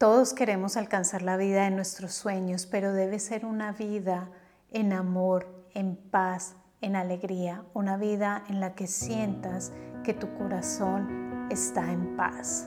Todos 0.00 0.32
queremos 0.32 0.78
alcanzar 0.78 1.20
la 1.20 1.36
vida 1.36 1.64
de 1.64 1.70
nuestros 1.70 2.14
sueños, 2.14 2.64
pero 2.64 2.94
debe 2.94 3.18
ser 3.18 3.44
una 3.44 3.72
vida 3.72 4.30
en 4.70 4.94
amor, 4.94 5.46
en 5.74 5.94
paz, 5.94 6.56
en 6.80 6.96
alegría, 6.96 7.66
una 7.74 7.98
vida 7.98 8.42
en 8.48 8.60
la 8.60 8.74
que 8.74 8.86
sientas 8.86 9.74
que 10.02 10.14
tu 10.14 10.32
corazón 10.38 11.48
está 11.50 11.92
en 11.92 12.16
paz. 12.16 12.66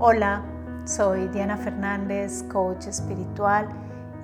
Hola, 0.00 0.44
soy 0.84 1.28
Diana 1.28 1.56
Fernández, 1.56 2.42
coach 2.52 2.88
espiritual 2.88 3.68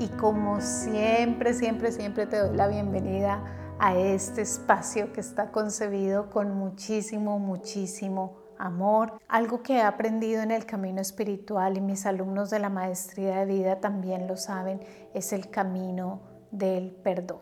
y 0.00 0.08
como 0.08 0.60
siempre, 0.60 1.54
siempre, 1.54 1.92
siempre 1.92 2.26
te 2.26 2.38
doy 2.38 2.56
la 2.56 2.66
bienvenida 2.66 3.44
a 3.78 3.94
este 3.94 4.42
espacio 4.42 5.12
que 5.12 5.20
está 5.20 5.52
concebido 5.52 6.30
con 6.30 6.52
muchísimo, 6.52 7.38
muchísimo 7.38 8.43
amor. 8.58 9.20
Algo 9.28 9.62
que 9.62 9.74
he 9.74 9.82
aprendido 9.82 10.42
en 10.42 10.50
el 10.50 10.66
camino 10.66 11.00
espiritual 11.00 11.76
y 11.76 11.80
mis 11.80 12.06
alumnos 12.06 12.50
de 12.50 12.58
la 12.58 12.68
maestría 12.68 13.40
de 13.40 13.46
vida 13.46 13.80
también 13.80 14.26
lo 14.26 14.36
saben, 14.36 14.80
es 15.14 15.32
el 15.32 15.50
camino 15.50 16.20
del 16.50 16.90
perdón. 16.90 17.40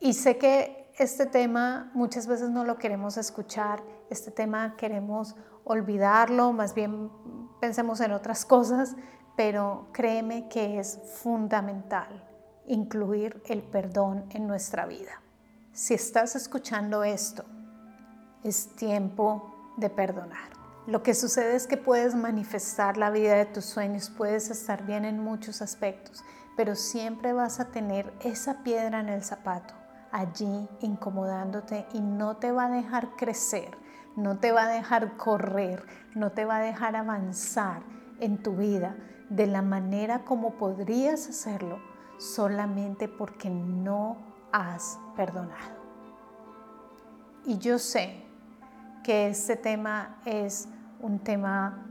Y 0.00 0.14
sé 0.14 0.38
que 0.38 0.90
este 0.98 1.26
tema 1.26 1.90
muchas 1.94 2.26
veces 2.26 2.50
no 2.50 2.64
lo 2.64 2.78
queremos 2.78 3.16
escuchar, 3.16 3.82
este 4.10 4.30
tema 4.30 4.76
queremos 4.76 5.36
olvidarlo, 5.64 6.52
más 6.52 6.74
bien 6.74 7.10
pensemos 7.60 8.00
en 8.00 8.12
otras 8.12 8.44
cosas, 8.44 8.96
pero 9.36 9.88
créeme 9.92 10.48
que 10.48 10.78
es 10.78 10.98
fundamental 11.22 12.26
incluir 12.66 13.42
el 13.46 13.62
perdón 13.62 14.26
en 14.30 14.46
nuestra 14.46 14.86
vida. 14.86 15.22
Si 15.72 15.94
estás 15.94 16.36
escuchando 16.36 17.04
esto, 17.04 17.44
es 18.42 18.74
tiempo 18.76 19.59
de 19.80 19.90
perdonar. 19.90 20.50
Lo 20.86 21.02
que 21.02 21.14
sucede 21.14 21.56
es 21.56 21.66
que 21.66 21.76
puedes 21.76 22.14
manifestar 22.14 22.96
la 22.96 23.10
vida 23.10 23.34
de 23.34 23.46
tus 23.46 23.64
sueños, 23.64 24.10
puedes 24.10 24.50
estar 24.50 24.86
bien 24.86 25.04
en 25.04 25.18
muchos 25.18 25.62
aspectos, 25.62 26.24
pero 26.56 26.74
siempre 26.74 27.32
vas 27.32 27.60
a 27.60 27.66
tener 27.66 28.12
esa 28.20 28.62
piedra 28.62 29.00
en 29.00 29.08
el 29.08 29.22
zapato 29.22 29.74
allí 30.12 30.68
incomodándote 30.80 31.86
y 31.92 32.00
no 32.00 32.36
te 32.36 32.52
va 32.52 32.66
a 32.66 32.70
dejar 32.70 33.10
crecer, 33.16 33.76
no 34.16 34.38
te 34.38 34.52
va 34.52 34.64
a 34.64 34.68
dejar 34.68 35.16
correr, 35.16 35.84
no 36.14 36.32
te 36.32 36.44
va 36.44 36.56
a 36.56 36.62
dejar 36.62 36.96
avanzar 36.96 37.82
en 38.18 38.42
tu 38.42 38.56
vida 38.56 38.96
de 39.28 39.46
la 39.46 39.62
manera 39.62 40.24
como 40.24 40.54
podrías 40.54 41.28
hacerlo 41.28 41.78
solamente 42.18 43.08
porque 43.08 43.48
no 43.48 44.16
has 44.52 44.98
perdonado. 45.16 45.80
Y 47.44 47.58
yo 47.58 47.78
sé 47.78 48.29
que 49.02 49.28
este 49.28 49.56
tema 49.56 50.16
es 50.24 50.68
un 51.00 51.18
tema 51.18 51.86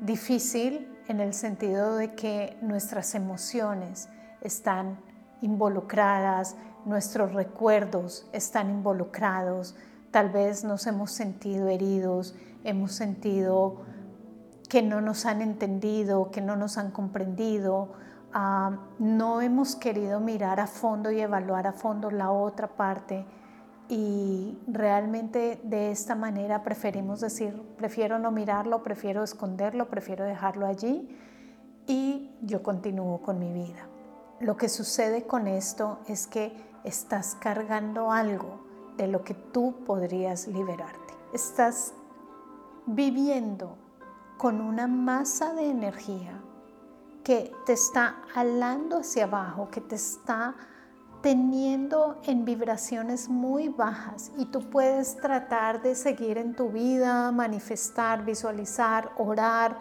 difícil 0.00 0.88
en 1.08 1.20
el 1.20 1.32
sentido 1.34 1.96
de 1.96 2.14
que 2.14 2.56
nuestras 2.60 3.14
emociones 3.14 4.08
están 4.40 4.98
involucradas, 5.40 6.56
nuestros 6.84 7.32
recuerdos 7.32 8.28
están 8.32 8.70
involucrados, 8.70 9.76
tal 10.10 10.30
vez 10.30 10.64
nos 10.64 10.86
hemos 10.86 11.12
sentido 11.12 11.68
heridos, 11.68 12.34
hemos 12.64 12.92
sentido 12.92 13.82
que 14.68 14.82
no 14.82 15.00
nos 15.00 15.26
han 15.26 15.40
entendido, 15.40 16.30
que 16.30 16.40
no 16.40 16.56
nos 16.56 16.76
han 16.76 16.90
comprendido, 16.90 17.92
ah, 18.32 18.78
no 18.98 19.40
hemos 19.40 19.76
querido 19.76 20.20
mirar 20.20 20.60
a 20.60 20.66
fondo 20.66 21.10
y 21.10 21.20
evaluar 21.20 21.66
a 21.66 21.72
fondo 21.72 22.10
la 22.10 22.30
otra 22.30 22.68
parte 22.68 23.24
y 23.88 24.58
realmente 24.66 25.60
de 25.64 25.90
esta 25.90 26.14
manera 26.14 26.62
preferimos 26.62 27.20
decir, 27.20 27.62
prefiero 27.76 28.18
no 28.18 28.30
mirarlo, 28.30 28.82
prefiero 28.82 29.22
esconderlo, 29.22 29.88
prefiero 29.88 30.24
dejarlo 30.24 30.66
allí 30.66 31.08
y 31.86 32.30
yo 32.42 32.62
continúo 32.62 33.22
con 33.22 33.38
mi 33.38 33.52
vida. 33.52 33.88
Lo 34.40 34.56
que 34.56 34.68
sucede 34.68 35.24
con 35.24 35.48
esto 35.48 36.00
es 36.06 36.26
que 36.26 36.52
estás 36.84 37.34
cargando 37.40 38.12
algo 38.12 38.60
de 38.98 39.08
lo 39.08 39.24
que 39.24 39.34
tú 39.34 39.74
podrías 39.86 40.46
liberarte. 40.48 41.14
Estás 41.32 41.94
viviendo 42.86 43.76
con 44.36 44.60
una 44.60 44.86
masa 44.86 45.54
de 45.54 45.70
energía 45.70 46.40
que 47.24 47.52
te 47.66 47.72
está 47.72 48.22
alando 48.34 48.98
hacia 48.98 49.24
abajo, 49.24 49.68
que 49.70 49.80
te 49.80 49.96
está 49.96 50.54
teniendo 51.22 52.20
en 52.24 52.44
vibraciones 52.44 53.28
muy 53.28 53.68
bajas 53.68 54.30
y 54.36 54.46
tú 54.46 54.60
puedes 54.70 55.16
tratar 55.16 55.82
de 55.82 55.94
seguir 55.94 56.38
en 56.38 56.54
tu 56.54 56.70
vida, 56.70 57.32
manifestar, 57.32 58.24
visualizar, 58.24 59.10
orar, 59.16 59.78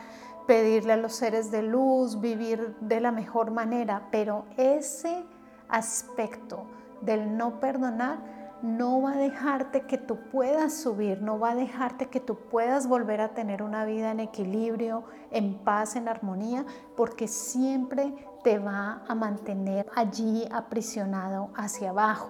pedirle 0.48 0.94
a 0.94 0.98
los 0.98 1.14
seres 1.14 1.52
de 1.52 1.62
luz, 1.62 2.20
vivir 2.20 2.76
de 2.80 3.02
la 3.02 3.12
mejor 3.12 3.52
manera, 3.52 4.08
pero 4.12 4.46
ese 4.58 5.26
aspecto 5.70 6.66
del 7.02 7.38
no 7.38 7.60
perdonar 7.60 8.38
no 8.62 9.02
va 9.04 9.12
a 9.12 9.18
dejarte 9.18 9.82
que 9.82 10.00
tú 10.00 10.18
puedas 10.32 10.74
subir, 10.74 11.22
no 11.22 11.38
va 11.38 11.52
a 11.52 11.56
dejarte 11.56 12.08
que 12.08 12.20
tú 12.20 12.38
puedas 12.50 12.88
volver 12.88 13.22
a 13.22 13.36
tener 13.36 13.62
una 13.62 13.86
vida 13.86 14.10
en 14.10 14.20
equilibrio, 14.20 15.04
en 15.30 15.60
paz, 15.60 15.96
en 15.96 16.08
armonía, 16.08 16.66
porque 16.96 17.28
siempre 17.28 18.14
te 18.48 18.60
va 18.60 19.02
a 19.06 19.14
mantener 19.14 19.88
allí 19.94 20.48
aprisionado 20.50 21.50
hacia 21.54 21.90
abajo. 21.90 22.30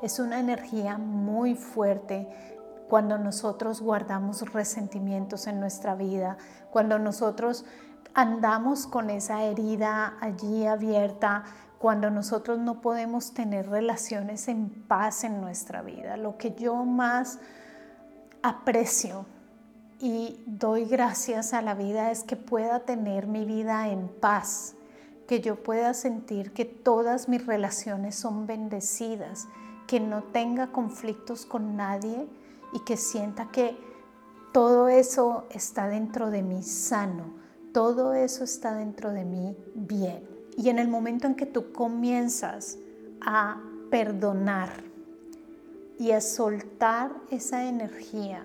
Es 0.00 0.18
una 0.18 0.40
energía 0.40 0.96
muy 0.96 1.54
fuerte 1.54 2.26
cuando 2.88 3.18
nosotros 3.18 3.82
guardamos 3.82 4.50
resentimientos 4.54 5.48
en 5.48 5.60
nuestra 5.60 5.94
vida, 5.96 6.38
cuando 6.70 6.98
nosotros 6.98 7.66
andamos 8.14 8.86
con 8.86 9.10
esa 9.10 9.42
herida 9.42 10.14
allí 10.18 10.64
abierta, 10.64 11.44
cuando 11.78 12.08
nosotros 12.08 12.58
no 12.58 12.80
podemos 12.80 13.34
tener 13.34 13.68
relaciones 13.68 14.48
en 14.48 14.70
paz 14.88 15.24
en 15.24 15.42
nuestra 15.42 15.82
vida. 15.82 16.16
Lo 16.16 16.38
que 16.38 16.54
yo 16.54 16.74
más 16.86 17.38
aprecio 18.42 19.26
y 20.00 20.42
doy 20.46 20.86
gracias 20.86 21.52
a 21.52 21.60
la 21.60 21.74
vida 21.74 22.10
es 22.10 22.22
que 22.22 22.36
pueda 22.36 22.80
tener 22.80 23.26
mi 23.26 23.44
vida 23.44 23.90
en 23.90 24.08
paz, 24.08 24.75
que 25.26 25.40
yo 25.40 25.56
pueda 25.56 25.92
sentir 25.94 26.52
que 26.52 26.64
todas 26.64 27.28
mis 27.28 27.44
relaciones 27.46 28.14
son 28.14 28.46
bendecidas, 28.46 29.48
que 29.86 30.00
no 30.00 30.22
tenga 30.22 30.72
conflictos 30.72 31.46
con 31.46 31.76
nadie 31.76 32.26
y 32.72 32.80
que 32.80 32.96
sienta 32.96 33.50
que 33.50 33.76
todo 34.52 34.88
eso 34.88 35.44
está 35.50 35.88
dentro 35.88 36.30
de 36.30 36.42
mí 36.42 36.62
sano, 36.62 37.34
todo 37.72 38.14
eso 38.14 38.44
está 38.44 38.74
dentro 38.74 39.12
de 39.12 39.24
mí 39.24 39.56
bien. 39.74 40.26
Y 40.56 40.70
en 40.70 40.78
el 40.78 40.88
momento 40.88 41.26
en 41.26 41.34
que 41.34 41.44
tú 41.44 41.72
comienzas 41.72 42.78
a 43.20 43.60
perdonar 43.90 44.70
y 45.98 46.12
a 46.12 46.20
soltar 46.20 47.12
esa 47.30 47.68
energía 47.68 48.42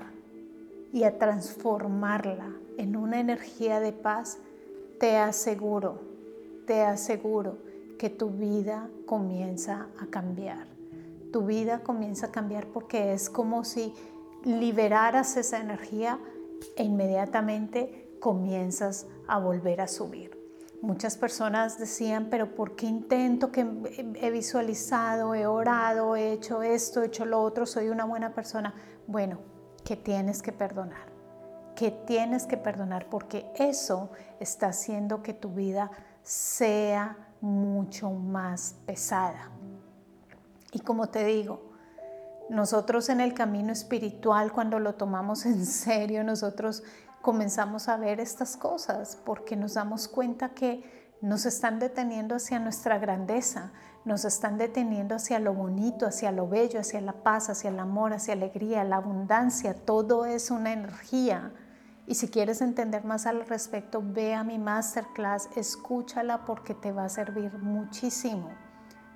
y 0.91 1.03
a 1.03 1.17
transformarla 1.17 2.51
en 2.77 2.95
una 2.95 3.19
energía 3.19 3.79
de 3.79 3.93
paz, 3.93 4.37
te 4.99 5.17
aseguro, 5.17 6.10
te 6.71 6.83
aseguro 6.83 7.57
que 7.99 8.09
tu 8.09 8.29
vida 8.29 8.89
comienza 9.05 9.87
a 9.99 10.07
cambiar. 10.07 10.67
Tu 11.33 11.45
vida 11.45 11.83
comienza 11.83 12.27
a 12.27 12.31
cambiar 12.31 12.67
porque 12.67 13.11
es 13.11 13.29
como 13.29 13.65
si 13.65 13.93
liberaras 14.45 15.35
esa 15.35 15.59
energía 15.59 16.17
e 16.77 16.83
inmediatamente 16.83 18.15
comienzas 18.21 19.05
a 19.27 19.37
volver 19.37 19.81
a 19.81 19.89
subir. 19.89 20.31
Muchas 20.81 21.17
personas 21.17 21.77
decían, 21.77 22.27
pero 22.29 22.55
¿por 22.55 22.77
qué 22.77 22.85
intento 22.85 23.51
que 23.51 23.67
he 24.21 24.31
visualizado, 24.31 25.35
he 25.35 25.45
orado, 25.47 26.15
he 26.15 26.31
hecho 26.31 26.63
esto, 26.63 27.03
he 27.03 27.07
hecho 27.07 27.25
lo 27.25 27.41
otro, 27.41 27.65
soy 27.65 27.89
una 27.89 28.05
buena 28.05 28.33
persona? 28.33 28.73
Bueno, 29.07 29.39
que 29.83 29.97
tienes 29.97 30.41
que 30.41 30.53
perdonar, 30.53 31.11
que 31.75 31.91
tienes 31.91 32.45
que 32.45 32.55
perdonar 32.55 33.09
porque 33.09 33.51
eso 33.55 34.09
está 34.39 34.67
haciendo 34.67 35.21
que 35.21 35.33
tu 35.33 35.49
vida 35.49 35.91
sea 36.23 37.17
mucho 37.41 38.09
más 38.11 38.75
pesada. 38.85 39.51
Y 40.71 40.79
como 40.79 41.09
te 41.09 41.25
digo, 41.25 41.71
nosotros 42.49 43.09
en 43.09 43.21
el 43.21 43.33
camino 43.33 43.71
espiritual, 43.71 44.51
cuando 44.51 44.79
lo 44.79 44.95
tomamos 44.95 45.45
en 45.45 45.65
serio, 45.65 46.23
nosotros 46.23 46.83
comenzamos 47.21 47.87
a 47.87 47.97
ver 47.97 48.19
estas 48.19 48.57
cosas 48.57 49.17
porque 49.25 49.55
nos 49.55 49.75
damos 49.75 50.07
cuenta 50.07 50.49
que 50.49 51.01
nos 51.21 51.45
están 51.45 51.79
deteniendo 51.79 52.35
hacia 52.35 52.59
nuestra 52.59 52.97
grandeza, 52.97 53.71
nos 54.05 54.25
están 54.25 54.57
deteniendo 54.57 55.15
hacia 55.15 55.39
lo 55.39 55.53
bonito, 55.53 56.07
hacia 56.07 56.31
lo 56.31 56.47
bello, 56.47 56.79
hacia 56.79 56.99
la 56.99 57.13
paz, 57.13 57.49
hacia 57.49 57.69
el 57.69 57.79
amor, 57.79 58.13
hacia 58.13 58.35
la 58.35 58.45
alegría, 58.45 58.83
la 58.83 58.95
abundancia. 58.95 59.75
Todo 59.75 60.25
es 60.25 60.49
una 60.49 60.73
energía. 60.73 61.53
Y 62.11 62.15
si 62.15 62.27
quieres 62.27 62.59
entender 62.59 63.05
más 63.05 63.25
al 63.25 63.45
respecto, 63.45 64.03
ve 64.03 64.33
a 64.33 64.43
mi 64.43 64.59
masterclass, 64.59 65.47
escúchala 65.55 66.43
porque 66.43 66.73
te 66.73 66.91
va 66.91 67.05
a 67.05 67.09
servir 67.09 67.57
muchísimo. 67.59 68.49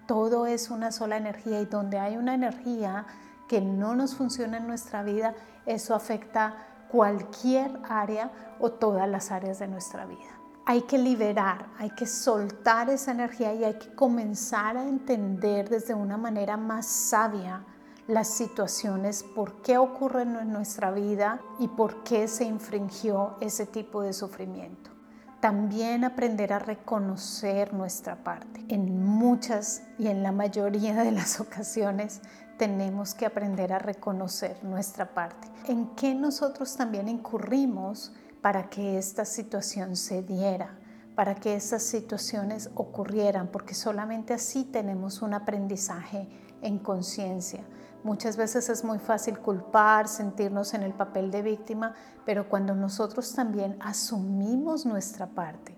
Todo 0.08 0.46
es 0.46 0.70
una 0.70 0.94
sola 0.94 1.18
energía 1.18 1.60
y 1.60 1.66
donde 1.66 2.00
hay 2.00 2.16
una 2.16 2.34
energía 2.34 3.06
que 3.50 3.60
no 3.60 3.96
nos 3.96 4.16
funciona 4.16 4.60
en 4.60 4.68
nuestra 4.68 5.04
vida, 5.04 5.36
eso 5.66 5.94
afecta 5.94 6.56
cualquier 6.88 7.70
área 7.90 8.32
o 8.62 8.72
todas 8.72 9.10
las 9.10 9.30
áreas 9.30 9.60
de 9.60 9.68
nuestra 9.68 10.06
vida. 10.06 10.32
hay 10.66 10.84
que 10.84 10.98
liberar, 10.98 11.66
hay 11.78 11.90
que 11.90 12.06
soltar 12.06 12.90
esa 12.90 13.12
energía 13.12 13.54
y 13.54 13.66
hay 13.66 13.74
que 13.74 13.94
comenzar 13.94 14.78
a 14.78 14.88
entender 14.88 15.68
desde 15.68 15.94
una 15.94 16.16
manera 16.16 16.56
más 16.56 16.86
sabia 16.86 17.66
las 18.08 18.28
situaciones, 18.28 19.24
por 19.24 19.62
qué 19.62 19.78
ocurren 19.78 20.36
en 20.36 20.52
nuestra 20.52 20.92
vida 20.92 21.42
y 21.60 21.68
por 21.68 22.04
qué 22.04 22.28
se 22.28 22.46
infringió 22.46 23.36
ese 23.42 23.66
tipo 23.66 24.02
de 24.02 24.14
sufrimiento. 24.14 24.92
También 25.40 26.04
aprender 26.04 26.54
a 26.54 26.60
reconocer 26.60 27.74
nuestra 27.74 28.24
parte. 28.24 28.64
En 28.68 29.04
muchas 29.04 29.84
y 30.00 30.08
en 30.08 30.24
la 30.24 30.32
mayoría 30.32 30.96
de 31.04 31.12
las 31.12 31.40
ocasiones 31.40 32.22
tenemos 32.58 33.14
que 33.14 33.26
aprender 33.26 33.74
a 33.74 33.80
reconocer 33.80 34.64
nuestra 34.64 35.14
parte. 35.14 35.48
En 35.68 35.88
qué 35.96 36.16
nosotros 36.16 36.76
también 36.76 37.10
incurrimos 37.10 38.14
para 38.42 38.70
que 38.70 38.98
esta 38.98 39.26
situación 39.26 39.96
se 39.96 40.22
diera, 40.22 40.78
para 41.16 41.36
que 41.36 41.56
estas 41.56 41.84
situaciones 41.84 42.70
ocurrieran, 42.76 43.48
porque 43.48 43.74
solamente 43.74 44.34
así 44.34 44.66
tenemos 44.66 45.22
un 45.22 45.34
aprendizaje 45.34 46.28
en 46.62 46.78
conciencia. 46.80 47.64
Muchas 48.04 48.38
veces 48.38 48.70
es 48.70 48.84
muy 48.84 49.00
fácil 49.00 49.40
culpar, 49.40 50.08
sentirnos 50.08 50.74
en 50.74 50.84
el 50.84 50.94
papel 50.94 51.32
de 51.32 51.42
víctima, 51.42 51.96
pero 52.26 52.50
cuando 52.50 52.76
nosotros 52.76 53.34
también 53.34 53.78
asumimos 53.80 54.86
nuestra 54.86 55.28
parte, 55.28 55.76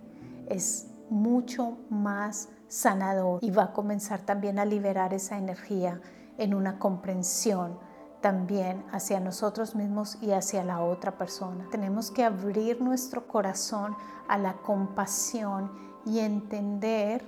es 0.48 0.88
mucho 1.10 1.78
más 1.90 2.50
sanador 2.68 3.40
y 3.42 3.52
va 3.52 3.64
a 3.64 3.74
comenzar 3.74 4.22
también 4.22 4.60
a 4.60 4.66
liberar 4.66 5.14
esa 5.14 5.38
energía 5.38 6.02
en 6.38 6.54
una 6.54 6.80
comprensión, 6.80 7.80
también 8.28 8.84
hacia 8.92 9.22
nosotros 9.22 9.74
mismos 9.74 10.18
y 10.22 10.34
hacia 10.34 10.62
la 10.62 10.82
otra 10.82 11.18
persona. 11.18 11.66
Tenemos 11.72 12.12
que 12.12 12.26
abrir 12.26 12.82
nuestro 12.82 13.26
corazón 13.26 13.96
a 14.28 14.38
la 14.38 14.58
compasión 14.58 15.72
y 16.06 16.20
entender 16.20 17.26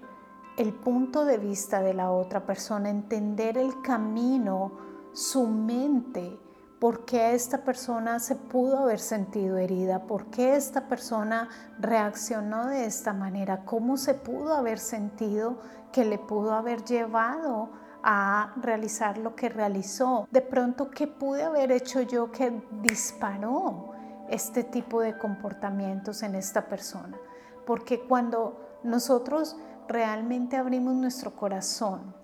el 0.57 0.73
punto 0.73 1.23
de 1.23 1.37
vista 1.37 1.81
de 1.81 1.93
la 1.93 2.11
otra 2.11 2.45
persona, 2.45 2.89
entender 2.89 3.57
el 3.57 3.81
camino, 3.81 4.73
su 5.13 5.47
mente, 5.47 6.37
por 6.81 7.05
qué 7.05 7.33
esta 7.33 7.63
persona 7.63 8.19
se 8.19 8.35
pudo 8.35 8.79
haber 8.79 8.99
sentido 8.99 9.57
herida, 9.57 10.03
por 10.03 10.25
qué 10.25 10.57
esta 10.57 10.89
persona 10.89 11.47
reaccionó 11.79 12.67
de 12.67 12.83
esta 12.83 13.13
manera, 13.13 13.63
cómo 13.63 13.95
se 13.95 14.15
pudo 14.15 14.53
haber 14.53 14.79
sentido 14.79 15.59
que 15.93 16.03
le 16.03 16.17
pudo 16.17 16.55
haber 16.55 16.83
llevado 16.83 17.69
a 18.03 18.53
realizar 18.61 19.17
lo 19.17 19.35
que 19.35 19.49
realizó. 19.49 20.27
De 20.31 20.41
pronto, 20.41 20.89
¿qué 20.89 21.07
pude 21.07 21.43
haber 21.43 21.71
hecho 21.71 22.01
yo 22.01 22.31
que 22.31 22.61
disparó 22.81 23.91
este 24.29 24.63
tipo 24.63 25.01
de 25.01 25.17
comportamientos 25.17 26.23
en 26.23 26.35
esta 26.35 26.67
persona? 26.67 27.17
Porque 27.65 28.01
cuando 28.01 28.79
nosotros 28.83 29.57
realmente 29.87 30.55
abrimos 30.55 30.95
nuestro 30.95 31.35
corazón 31.35 32.15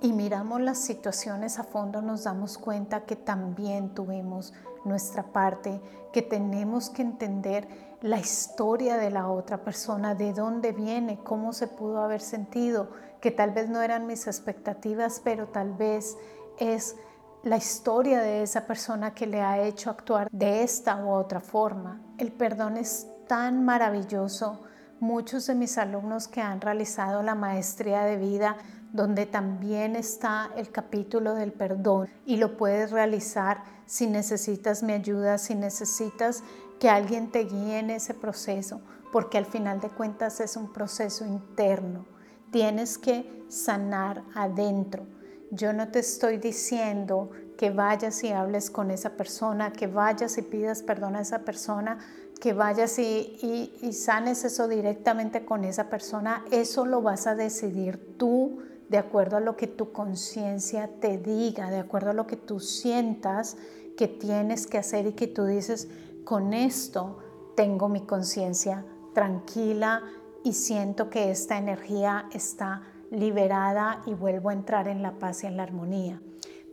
y 0.00 0.12
miramos 0.12 0.60
las 0.60 0.78
situaciones 0.78 1.58
a 1.58 1.64
fondo, 1.64 2.02
nos 2.02 2.24
damos 2.24 2.58
cuenta 2.58 3.04
que 3.04 3.16
también 3.16 3.94
tuvimos 3.94 4.54
nuestra 4.84 5.24
parte, 5.24 5.80
que 6.12 6.22
tenemos 6.22 6.90
que 6.90 7.02
entender 7.02 7.68
la 8.00 8.18
historia 8.18 8.96
de 8.96 9.10
la 9.10 9.28
otra 9.28 9.64
persona, 9.64 10.14
de 10.14 10.32
dónde 10.32 10.72
viene, 10.72 11.18
cómo 11.24 11.52
se 11.52 11.66
pudo 11.66 12.00
haber 12.02 12.20
sentido, 12.20 12.90
que 13.20 13.32
tal 13.32 13.50
vez 13.50 13.68
no 13.68 13.82
eran 13.82 14.06
mis 14.06 14.26
expectativas, 14.26 15.20
pero 15.24 15.48
tal 15.48 15.74
vez 15.74 16.16
es 16.58 16.96
la 17.42 17.56
historia 17.56 18.20
de 18.20 18.42
esa 18.42 18.66
persona 18.66 19.14
que 19.14 19.26
le 19.26 19.42
ha 19.42 19.60
hecho 19.60 19.90
actuar 19.90 20.28
de 20.30 20.62
esta 20.62 20.96
u 21.04 21.10
otra 21.10 21.40
forma. 21.40 22.00
El 22.18 22.32
perdón 22.32 22.76
es 22.76 23.08
tan 23.26 23.64
maravilloso. 23.64 24.60
Muchos 25.00 25.46
de 25.46 25.54
mis 25.54 25.78
alumnos 25.78 26.26
que 26.26 26.40
han 26.40 26.60
realizado 26.60 27.22
la 27.22 27.36
maestría 27.36 28.02
de 28.02 28.16
vida, 28.16 28.56
donde 28.92 29.26
también 29.26 29.96
está 29.96 30.50
el 30.56 30.70
capítulo 30.70 31.34
del 31.34 31.52
perdón 31.52 32.08
y 32.24 32.36
lo 32.36 32.56
puedes 32.56 32.90
realizar 32.90 33.62
si 33.86 34.06
necesitas 34.06 34.82
mi 34.82 34.92
ayuda, 34.92 35.38
si 35.38 35.54
necesitas 35.54 36.42
que 36.78 36.88
alguien 36.88 37.30
te 37.30 37.40
guíe 37.44 37.78
en 37.78 37.90
ese 37.90 38.14
proceso, 38.14 38.80
porque 39.12 39.38
al 39.38 39.46
final 39.46 39.80
de 39.80 39.88
cuentas 39.88 40.40
es 40.40 40.56
un 40.56 40.72
proceso 40.72 41.24
interno. 41.24 42.06
Tienes 42.50 42.98
que 42.98 43.44
sanar 43.48 44.22
adentro. 44.34 45.06
Yo 45.50 45.72
no 45.72 45.88
te 45.88 46.00
estoy 46.00 46.36
diciendo 46.36 47.30
que 47.56 47.70
vayas 47.70 48.22
y 48.22 48.28
hables 48.28 48.70
con 48.70 48.90
esa 48.90 49.16
persona, 49.16 49.72
que 49.72 49.86
vayas 49.86 50.38
y 50.38 50.42
pidas 50.42 50.82
perdón 50.82 51.16
a 51.16 51.22
esa 51.22 51.40
persona, 51.40 51.98
que 52.40 52.52
vayas 52.52 52.98
y, 52.98 53.78
y, 53.82 53.92
sanes 53.92 54.44
eso 54.44 54.68
directamente 54.68 55.44
con 55.44 55.64
esa 55.64 55.90
persona. 55.90 56.44
Eso 56.52 56.86
lo 56.86 57.02
vas 57.02 57.26
a 57.26 57.34
decidir 57.34 58.16
tú 58.16 58.47
de 58.88 58.98
acuerdo 58.98 59.36
a 59.36 59.40
lo 59.40 59.56
que 59.56 59.66
tu 59.66 59.92
conciencia 59.92 60.88
te 61.00 61.18
diga, 61.18 61.70
de 61.70 61.78
acuerdo 61.78 62.10
a 62.10 62.14
lo 62.14 62.26
que 62.26 62.36
tú 62.36 62.60
sientas 62.60 63.56
que 63.96 64.08
tienes 64.08 64.66
que 64.66 64.78
hacer 64.78 65.06
y 65.06 65.12
que 65.12 65.26
tú 65.26 65.44
dices, 65.44 65.88
con 66.24 66.54
esto 66.54 67.18
tengo 67.56 67.88
mi 67.88 68.02
conciencia 68.02 68.84
tranquila 69.12 70.02
y 70.44 70.52
siento 70.52 71.10
que 71.10 71.30
esta 71.30 71.58
energía 71.58 72.28
está 72.32 72.82
liberada 73.10 74.02
y 74.06 74.14
vuelvo 74.14 74.50
a 74.50 74.52
entrar 74.52 74.88
en 74.88 75.02
la 75.02 75.18
paz 75.18 75.42
y 75.42 75.46
en 75.46 75.56
la 75.56 75.64
armonía. 75.64 76.22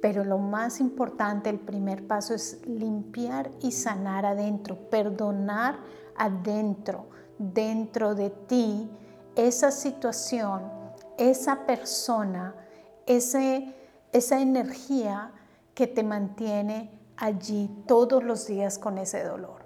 Pero 0.02 0.24
lo 0.24 0.38
más 0.38 0.80
importante, 0.80 1.50
el 1.50 1.60
primer 1.60 2.06
paso 2.06 2.36
es 2.36 2.62
limpiar 2.68 3.50
y 3.62 3.72
sanar 3.72 4.26
adentro, 4.26 4.78
perdonar 4.90 5.80
adentro, 6.16 7.08
dentro 7.40 8.14
de 8.14 8.30
ti, 8.30 8.90
esa 9.36 9.72
situación, 9.72 10.62
esa 11.18 11.66
persona, 11.66 12.56
ese, 13.06 13.74
esa 14.12 14.42
energía 14.42 15.32
que 15.74 15.88
te 15.88 16.04
mantiene 16.04 16.92
allí 17.18 17.70
todos 17.88 18.24
los 18.24 18.48
días 18.48 18.78
con 18.78 18.98
ese 18.98 19.24
dolor, 19.24 19.66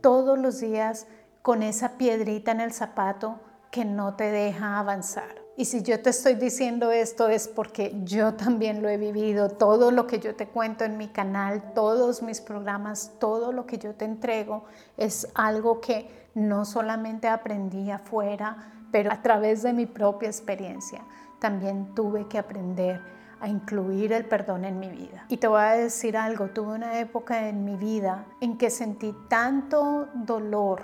todos 0.00 0.38
los 0.38 0.60
días 0.60 1.06
con 1.42 1.62
esa 1.62 1.96
piedrita 1.96 2.52
en 2.52 2.60
el 2.60 2.72
zapato 2.72 3.40
que 3.70 3.84
no 3.84 4.14
te 4.14 4.30
deja 4.30 4.78
avanzar. 4.78 5.40
Y 5.56 5.66
si 5.66 5.82
yo 5.82 6.00
te 6.00 6.10
estoy 6.10 6.34
diciendo 6.34 6.90
esto 6.90 7.28
es 7.28 7.46
porque 7.46 7.94
yo 8.04 8.32
también 8.34 8.82
lo 8.82 8.88
he 8.88 8.96
vivido. 8.96 9.50
Todo 9.50 9.90
lo 9.90 10.06
que 10.06 10.18
yo 10.18 10.34
te 10.34 10.48
cuento 10.48 10.84
en 10.84 10.96
mi 10.96 11.08
canal, 11.08 11.74
todos 11.74 12.22
mis 12.22 12.40
programas, 12.40 13.12
todo 13.18 13.52
lo 13.52 13.66
que 13.66 13.76
yo 13.76 13.94
te 13.94 14.06
entrego 14.06 14.64
es 14.96 15.28
algo 15.34 15.80
que 15.80 16.28
no 16.34 16.64
solamente 16.64 17.28
aprendí 17.28 17.90
afuera, 17.90 18.72
pero 18.90 19.12
a 19.12 19.22
través 19.22 19.62
de 19.62 19.72
mi 19.72 19.86
propia 19.86 20.28
experiencia 20.28 21.02
también 21.38 21.94
tuve 21.94 22.28
que 22.28 22.38
aprender 22.38 23.00
a 23.40 23.48
incluir 23.48 24.12
el 24.12 24.26
perdón 24.26 24.64
en 24.64 24.78
mi 24.78 24.90
vida. 24.90 25.24
Y 25.28 25.38
te 25.38 25.48
voy 25.48 25.62
a 25.62 25.70
decir 25.70 26.16
algo, 26.16 26.48
tuve 26.48 26.74
una 26.74 26.98
época 26.98 27.48
en 27.48 27.64
mi 27.64 27.76
vida 27.76 28.26
en 28.40 28.58
que 28.58 28.68
sentí 28.68 29.14
tanto 29.28 30.08
dolor, 30.14 30.82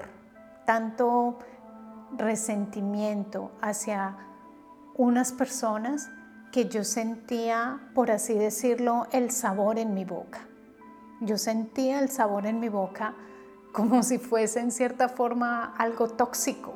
tanto 0.65 1.39
resentimiento 2.17 3.53
hacia 3.61 4.17
unas 4.95 5.33
personas 5.33 6.09
que 6.51 6.69
yo 6.69 6.85
sentía, 6.85 7.91
por 7.95 8.11
así 8.11 8.33
decirlo, 8.35 9.07
el 9.13 9.31
sabor 9.31 9.79
en 9.79 9.93
mi 9.93 10.07
boca. 10.07 10.41
Yo 11.21 11.37
sentía 11.37 12.01
el 12.01 12.09
sabor 12.09 12.47
en 12.47 12.61
mi 12.61 12.71
boca 12.71 13.15
como 13.73 14.03
si 14.03 14.17
fuese 14.17 14.61
en 14.61 14.71
cierta 14.71 15.11
forma 15.11 15.75
algo 15.77 16.09
tóxico. 16.09 16.73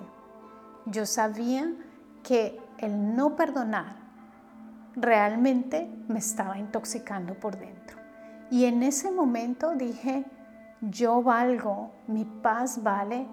Yo 0.90 1.06
sabía 1.06 1.72
que 2.22 2.60
el 2.78 3.14
no 3.14 3.36
perdonar 3.36 3.96
realmente 4.96 5.88
me 6.08 6.18
estaba 6.18 6.58
intoxicando 6.58 7.34
por 7.34 7.58
dentro. 7.58 7.98
Y 8.50 8.64
en 8.64 8.82
ese 8.82 9.10
momento 9.10 9.74
dije, 9.76 10.24
yo 10.80 11.22
valgo, 11.22 11.92
mi 12.06 12.24
paz 12.24 12.82
vale 12.82 13.26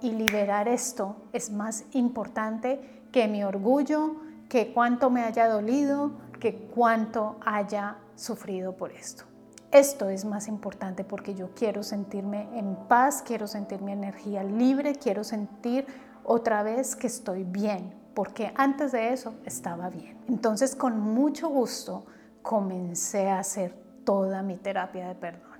y 0.00 0.12
liberar 0.12 0.68
esto 0.68 1.16
es 1.32 1.50
más 1.50 1.84
importante 1.92 3.06
que 3.10 3.26
mi 3.26 3.42
orgullo, 3.42 4.16
que 4.48 4.72
cuánto 4.72 5.10
me 5.10 5.22
haya 5.22 5.48
dolido, 5.48 6.12
que 6.38 6.54
cuánto 6.74 7.38
haya 7.44 7.96
sufrido 8.14 8.76
por 8.76 8.92
esto. 8.92 9.24
Esto 9.70 10.08
es 10.08 10.24
más 10.24 10.48
importante 10.48 11.04
porque 11.04 11.34
yo 11.34 11.50
quiero 11.54 11.82
sentirme 11.82 12.48
en 12.58 12.74
paz, 12.88 13.22
quiero 13.22 13.46
sentir 13.46 13.82
mi 13.82 13.92
energía 13.92 14.42
libre, 14.42 14.94
quiero 14.94 15.24
sentir 15.24 15.86
otra 16.28 16.62
vez 16.62 16.94
que 16.94 17.06
estoy 17.06 17.42
bien, 17.42 17.94
porque 18.14 18.52
antes 18.54 18.92
de 18.92 19.14
eso 19.14 19.34
estaba 19.46 19.88
bien. 19.88 20.20
Entonces 20.28 20.76
con 20.76 21.00
mucho 21.00 21.48
gusto 21.48 22.04
comencé 22.42 23.30
a 23.30 23.38
hacer 23.38 23.74
toda 24.04 24.42
mi 24.42 24.58
terapia 24.58 25.08
de 25.08 25.14
perdón, 25.14 25.58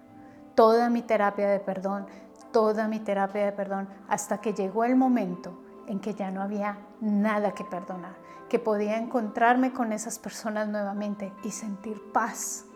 toda 0.55 0.91
mi 0.91 1.01
terapia 1.01 1.49
de 1.49 1.59
perdón, 1.59 2.07
toda 2.53 2.87
mi 2.87 3.01
terapia 3.01 3.47
de 3.47 3.53
perdón, 3.53 3.89
hasta 4.09 4.43
que 4.43 4.53
llegó 4.53 4.85
el 4.85 4.95
momento 4.95 5.59
en 5.87 6.01
que 6.01 6.13
ya 6.13 6.31
no 6.31 6.43
había 6.43 6.79
nada 7.01 7.53
que 7.53 7.65
perdonar, 7.65 8.17
que 8.51 8.59
podía 8.59 8.99
encontrarme 8.99 9.73
con 9.73 9.95
esas 9.95 10.19
personas 10.19 10.69
nuevamente 10.69 11.33
y 11.45 11.51
sentir 11.51 12.13
paz. 12.13 12.67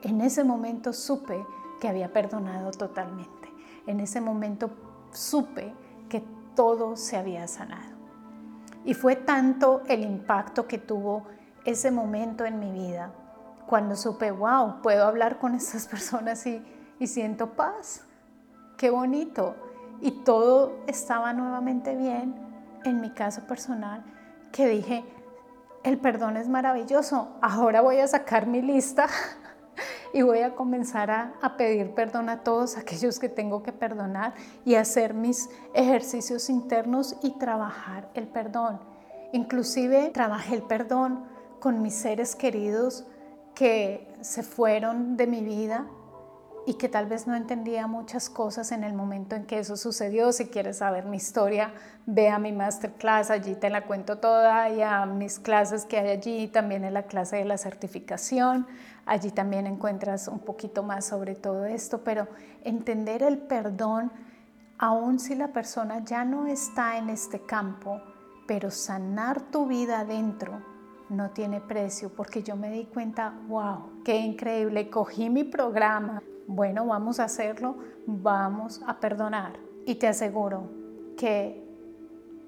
En 0.00 0.22
ese 0.22 0.44
momento 0.44 0.94
supe 0.94 1.46
que 1.78 1.88
había 1.88 2.10
perdonado 2.10 2.70
totalmente. 2.70 3.52
En 3.86 4.00
ese 4.00 4.22
momento 4.22 4.70
supe 5.12 5.74
que 6.08 6.24
todo 6.54 6.96
se 6.96 7.16
había 7.16 7.46
sanado. 7.48 7.94
Y 8.84 8.94
fue 8.94 9.16
tanto 9.16 9.82
el 9.88 10.02
impacto 10.02 10.66
que 10.66 10.78
tuvo 10.78 11.26
ese 11.64 11.90
momento 11.90 12.44
en 12.44 12.58
mi 12.58 12.70
vida 12.70 13.12
cuando 13.66 13.96
supe, 13.96 14.30
wow, 14.30 14.82
puedo 14.82 15.06
hablar 15.06 15.38
con 15.38 15.54
estas 15.54 15.86
personas 15.88 16.46
y, 16.46 16.62
y 16.98 17.06
siento 17.06 17.50
paz. 17.52 18.04
Qué 18.76 18.90
bonito. 18.90 19.56
Y 20.00 20.10
todo 20.24 20.80
estaba 20.86 21.32
nuevamente 21.32 21.94
bien 21.94 22.34
en 22.84 23.00
mi 23.00 23.10
caso 23.10 23.46
personal, 23.46 24.04
que 24.52 24.68
dije, 24.68 25.04
el 25.82 25.98
perdón 25.98 26.36
es 26.36 26.48
maravilloso, 26.48 27.36
ahora 27.40 27.80
voy 27.80 27.98
a 27.98 28.08
sacar 28.08 28.46
mi 28.46 28.60
lista 28.60 29.06
y 30.14 30.22
voy 30.22 30.38
a 30.38 30.54
comenzar 30.54 31.10
a, 31.10 31.56
pedir 31.58 31.90
perdón 31.90 32.28
a 32.28 32.44
todos 32.44 32.76
aquellos 32.76 33.18
que 33.18 33.28
tengo 33.28 33.64
que 33.64 33.72
perdonar 33.72 34.34
y 34.64 34.76
hacer 34.76 35.12
mis 35.12 35.50
ejercicios 35.74 36.48
internos 36.48 37.16
y 37.20 37.32
trabajar 37.32 38.08
el 38.14 38.28
perdón. 38.28 38.78
Inclusive 39.32 40.10
trabajé 40.10 40.54
el 40.54 40.62
perdón 40.62 41.24
con 41.58 41.82
mis 41.82 41.94
seres 41.94 42.36
queridos 42.36 43.04
que 43.56 44.06
se 44.20 44.44
fueron 44.44 45.16
de 45.16 45.26
mi 45.26 45.42
vida 45.42 45.84
y 46.66 46.74
que 46.74 46.88
tal 46.88 47.06
vez 47.06 47.26
no 47.26 47.34
entendía 47.34 47.86
muchas 47.86 48.30
cosas 48.30 48.72
en 48.72 48.84
el 48.84 48.94
momento 48.94 49.36
en 49.36 49.44
que 49.44 49.58
eso 49.58 49.76
sucedió. 49.76 50.32
Si 50.32 50.46
quieres 50.46 50.78
saber 50.78 51.04
mi 51.04 51.18
historia, 51.18 51.72
ve 52.06 52.30
a 52.30 52.38
mi 52.38 52.52
masterclass, 52.52 53.30
allí 53.30 53.54
te 53.54 53.70
la 53.70 53.84
cuento 53.84 54.18
toda, 54.18 54.70
y 54.70 54.80
a 54.80 55.04
mis 55.06 55.38
clases 55.38 55.84
que 55.84 55.98
hay 55.98 56.08
allí, 56.08 56.48
también 56.48 56.84
en 56.84 56.94
la 56.94 57.04
clase 57.04 57.36
de 57.36 57.44
la 57.44 57.58
certificación, 57.58 58.66
allí 59.04 59.30
también 59.30 59.66
encuentras 59.66 60.28
un 60.28 60.38
poquito 60.38 60.82
más 60.82 61.04
sobre 61.04 61.34
todo 61.34 61.66
esto, 61.66 62.02
pero 62.02 62.28
entender 62.62 63.22
el 63.22 63.38
perdón, 63.38 64.10
aun 64.78 65.20
si 65.20 65.34
la 65.34 65.48
persona 65.48 66.02
ya 66.04 66.24
no 66.24 66.46
está 66.46 66.96
en 66.96 67.10
este 67.10 67.40
campo, 67.40 68.00
pero 68.46 68.70
sanar 68.70 69.40
tu 69.40 69.66
vida 69.66 70.00
adentro 70.00 70.73
no 71.08 71.30
tiene 71.30 71.60
precio 71.60 72.10
porque 72.10 72.42
yo 72.42 72.56
me 72.56 72.70
di 72.70 72.84
cuenta, 72.86 73.38
wow, 73.48 74.02
qué 74.04 74.16
increíble, 74.16 74.90
cogí 74.90 75.30
mi 75.30 75.44
programa, 75.44 76.22
bueno, 76.46 76.86
vamos 76.86 77.20
a 77.20 77.24
hacerlo, 77.24 77.76
vamos 78.06 78.82
a 78.86 79.00
perdonar. 79.00 79.58
Y 79.86 79.96
te 79.96 80.08
aseguro 80.08 80.70
que 81.16 81.62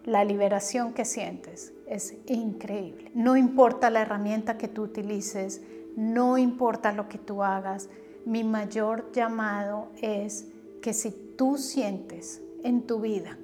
la 0.05 0.25
liberación 0.25 0.93
que 0.93 1.05
sientes 1.05 1.75
es 1.87 2.17
increíble. 2.27 3.11
No 3.15 3.37
importa 3.37 3.91
la 3.91 4.03
herramienta 4.03 4.57
que 4.57 4.69
tú 4.69 4.83
utilices, 4.83 5.63
no 5.97 6.39
importa 6.39 6.93
lo 6.93 7.09
que 7.09 7.19
tú 7.19 7.43
hagas, 7.43 7.89
mi 8.25 8.45
mayor 8.45 9.13
llamado 9.13 9.89
es 10.01 10.49
que 10.83 10.93
si 10.93 11.11
tú 11.37 11.57
sientes 11.59 12.43
en 12.63 12.87
tu 12.87 13.01
vida 13.01 13.39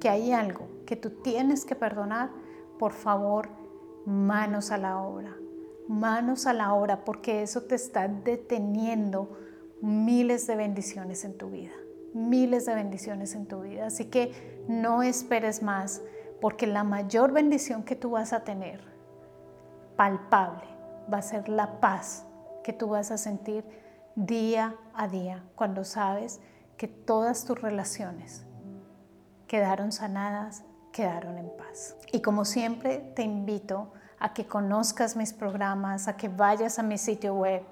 que 0.00 0.08
hay 0.08 0.32
algo 0.32 0.68
que 0.86 0.96
tú 0.96 1.10
tienes 1.10 1.64
que 1.64 1.74
perdonar, 1.74 2.30
por 2.78 2.92
favor, 2.92 3.48
manos 4.08 4.70
a 4.70 4.78
la 4.78 5.02
obra, 5.02 5.36
manos 5.86 6.46
a 6.46 6.54
la 6.54 6.72
obra, 6.72 7.04
porque 7.04 7.42
eso 7.42 7.64
te 7.64 7.74
está 7.74 8.08
deteniendo 8.08 9.38
miles 9.82 10.46
de 10.46 10.56
bendiciones 10.56 11.26
en 11.26 11.36
tu 11.36 11.50
vida, 11.50 11.74
miles 12.14 12.64
de 12.64 12.74
bendiciones 12.74 13.34
en 13.34 13.44
tu 13.44 13.60
vida. 13.60 13.86
Así 13.86 14.06
que 14.06 14.64
no 14.66 15.02
esperes 15.02 15.62
más, 15.62 16.00
porque 16.40 16.66
la 16.66 16.84
mayor 16.84 17.32
bendición 17.32 17.82
que 17.82 17.96
tú 17.96 18.10
vas 18.12 18.32
a 18.32 18.44
tener, 18.44 18.80
palpable, 19.96 20.64
va 21.12 21.18
a 21.18 21.22
ser 21.22 21.50
la 21.50 21.78
paz 21.78 22.24
que 22.64 22.72
tú 22.72 22.88
vas 22.88 23.10
a 23.10 23.18
sentir 23.18 23.62
día 24.14 24.74
a 24.94 25.06
día 25.06 25.44
cuando 25.54 25.84
sabes 25.84 26.40
que 26.78 26.88
todas 26.88 27.44
tus 27.44 27.60
relaciones 27.60 28.46
quedaron 29.46 29.92
sanadas, 29.92 30.64
quedaron 30.92 31.36
en 31.36 31.50
paz. 31.58 31.94
Y 32.10 32.22
como 32.22 32.46
siempre 32.46 33.12
te 33.14 33.22
invito 33.22 33.92
a 34.20 34.32
que 34.32 34.46
conozcas 34.46 35.16
mis 35.16 35.32
programas, 35.32 36.08
a 36.08 36.16
que 36.16 36.28
vayas 36.28 36.78
a 36.78 36.82
mi 36.82 36.98
sitio 36.98 37.34
web 37.34 37.62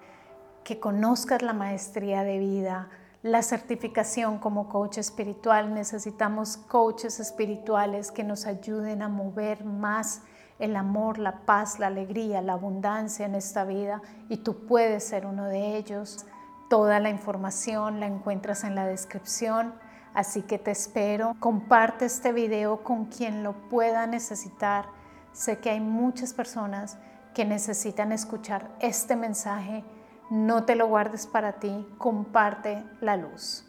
que 0.66 0.80
conozcas 0.80 1.42
la 1.42 1.52
maestría 1.52 2.24
de 2.24 2.40
vida, 2.40 2.88
la 3.22 3.42
certificación 3.42 4.40
como 4.40 4.68
coach 4.68 4.98
espiritual. 4.98 5.72
Necesitamos 5.72 6.56
coaches 6.56 7.20
espirituales 7.20 8.10
que 8.10 8.24
nos 8.24 8.46
ayuden 8.46 9.00
a 9.00 9.08
mover 9.08 9.64
más 9.64 10.22
el 10.58 10.74
amor, 10.74 11.18
la 11.18 11.42
paz, 11.46 11.78
la 11.78 11.86
alegría, 11.86 12.42
la 12.42 12.54
abundancia 12.54 13.26
en 13.26 13.36
esta 13.36 13.62
vida 13.62 14.02
y 14.28 14.38
tú 14.38 14.66
puedes 14.66 15.04
ser 15.04 15.24
uno 15.24 15.44
de 15.44 15.76
ellos. 15.76 16.26
Toda 16.68 16.98
la 16.98 17.10
información 17.10 18.00
la 18.00 18.06
encuentras 18.06 18.64
en 18.64 18.74
la 18.74 18.86
descripción, 18.86 19.72
así 20.14 20.42
que 20.42 20.58
te 20.58 20.72
espero. 20.72 21.36
Comparte 21.38 22.06
este 22.06 22.32
video 22.32 22.82
con 22.82 23.04
quien 23.04 23.44
lo 23.44 23.52
pueda 23.68 24.08
necesitar. 24.08 24.95
Sé 25.36 25.58
que 25.58 25.68
hay 25.68 25.80
muchas 25.80 26.32
personas 26.32 26.96
que 27.34 27.44
necesitan 27.44 28.10
escuchar 28.10 28.74
este 28.80 29.16
mensaje 29.16 29.84
no 30.30 30.64
te 30.64 30.76
lo 30.76 30.88
guardes 30.88 31.26
para 31.26 31.60
ti, 31.60 31.86
comparte 31.98 32.82
la 33.02 33.18
luz. 33.18 33.64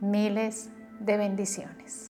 Miles 0.00 0.68
de 1.00 1.16
bendiciones. 1.16 2.08